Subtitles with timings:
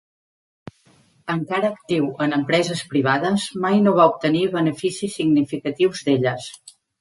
[1.33, 6.51] Encara actiu en empreses privades, mai no va obtenir beneficis significatius d'elles.